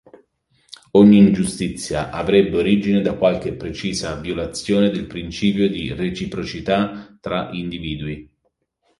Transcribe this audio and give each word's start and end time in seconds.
Ogni 0.93 1.19
ingiustizia 1.19 2.09
avrebbe 2.09 2.57
origine 2.57 3.01
da 3.03 3.13
qualche 3.13 3.53
precisa 3.53 4.15
violazione 4.19 4.89
del 4.89 5.05
principio 5.05 5.69
di 5.69 5.93
Reciprocità 5.93 7.15
tra 7.21 7.51
individui. 7.51 8.27